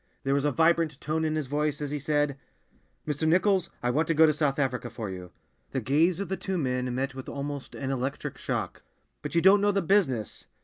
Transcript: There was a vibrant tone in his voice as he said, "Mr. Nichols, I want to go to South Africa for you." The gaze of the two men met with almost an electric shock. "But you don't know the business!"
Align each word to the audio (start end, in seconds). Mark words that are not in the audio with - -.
There 0.23 0.33
was 0.33 0.45
a 0.45 0.51
vibrant 0.51 0.99
tone 0.99 1.23
in 1.23 1.35
his 1.35 1.45
voice 1.45 1.79
as 1.79 1.91
he 1.91 1.99
said, 1.99 2.35
"Mr. 3.07 3.27
Nichols, 3.27 3.69
I 3.83 3.91
want 3.91 4.07
to 4.07 4.15
go 4.15 4.25
to 4.25 4.33
South 4.33 4.57
Africa 4.57 4.89
for 4.89 5.11
you." 5.11 5.29
The 5.73 5.79
gaze 5.79 6.19
of 6.19 6.27
the 6.27 6.37
two 6.37 6.57
men 6.57 6.95
met 6.95 7.13
with 7.13 7.29
almost 7.29 7.75
an 7.75 7.91
electric 7.91 8.35
shock. 8.39 8.81
"But 9.21 9.35
you 9.35 9.41
don't 9.43 9.61
know 9.61 9.71
the 9.71 9.83
business!" 9.83 10.47